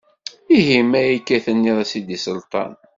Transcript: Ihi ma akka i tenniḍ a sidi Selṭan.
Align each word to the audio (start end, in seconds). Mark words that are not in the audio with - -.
Ihi 0.57 0.77
ma 0.91 1.01
akka 1.13 1.33
i 1.37 1.39
tenniḍ 1.45 1.77
a 1.83 1.85
sidi 1.91 2.17
Selṭan. 2.23 2.71